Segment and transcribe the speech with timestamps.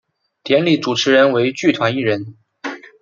[0.41, 2.35] 典礼主持人为剧团一人。